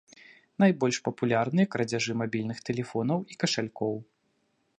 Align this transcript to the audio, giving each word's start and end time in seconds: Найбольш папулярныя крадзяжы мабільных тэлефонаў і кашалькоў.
Найбольш 0.61 0.97
папулярныя 1.07 1.69
крадзяжы 1.75 2.13
мабільных 2.23 2.57
тэлефонаў 2.71 3.19
і 3.35 3.43
кашалькоў. 3.45 3.95